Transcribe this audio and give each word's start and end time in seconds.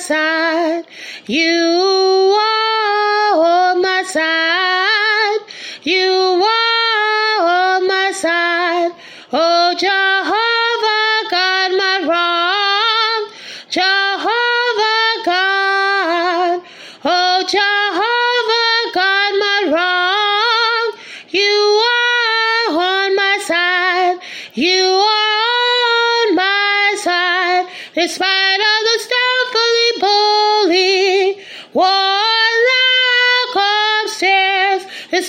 side. 0.00 0.84
You 1.26 2.36
are 2.40 3.32
on 3.36 3.82
my 3.82 4.02
side. 4.06 5.40
You 5.82 6.10
are 6.10 7.36
on 7.46 7.86
my 7.86 8.10
side. 8.12 8.92
Oh, 9.32 9.74
Jehovah 9.78 11.30
God, 11.30 11.70
my 11.82 11.96
rock. 12.12 13.32
Jehovah 13.68 15.12
God. 15.24 16.62
Oh, 17.04 17.44
Jehovah 17.56 18.82
God, 18.98 19.32
my 19.44 19.60
rock. 19.76 21.00
You 21.28 21.82
are 21.92 22.78
on 22.78 23.16
my 23.16 23.38
side. 23.42 24.18
You 24.54 24.84
are 24.84 25.78
on 25.94 26.34
my 26.34 26.94
side. 26.96 27.66
In 27.96 28.08
spite 28.08 28.60
of 28.72 28.80
the 28.88 28.98
In 35.20 35.26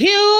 Hugh 0.00 0.39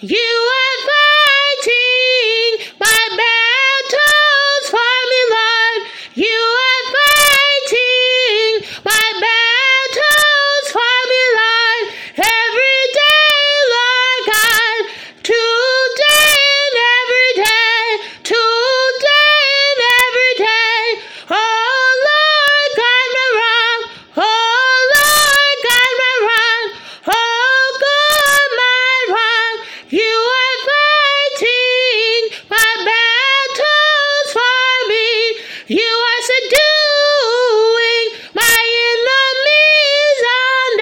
You 0.00 0.45